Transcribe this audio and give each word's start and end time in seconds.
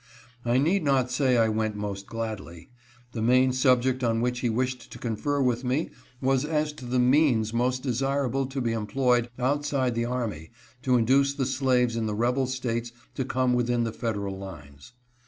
I 0.43 0.57
need 0.57 0.81
not 0.83 1.11
say 1.11 1.37
I 1.37 1.47
went 1.47 1.75
most 1.75 2.07
gladly. 2.07 2.71
The 3.11 3.21
main 3.21 3.53
subject 3.53 4.03
on 4.03 4.19
which 4.19 4.39
he 4.39 4.49
wished 4.49 4.91
to 4.91 4.97
confer 4.97 5.43
with 5.43 5.63
me 5.63 5.91
was 6.19 6.43
as 6.43 6.73
to 6.73 6.85
the 6.87 6.97
means 6.97 7.53
most 7.53 7.83
desirable 7.83 8.47
to 8.47 8.59
be 8.61 8.73
employed 8.73 9.29
outside 9.37 9.93
the 9.93 10.05
army 10.05 10.49
to 10.81 10.97
induce 10.97 11.35
the 11.35 11.45
slaves 11.45 11.95
in 11.95 12.07
the 12.07 12.15
rebel 12.15 12.47
States 12.47 12.91
to 13.13 13.23
come 13.23 13.53
within 13.53 13.83
the 13.83 13.93
Federal 13.93 14.35
lines. 14.39 14.93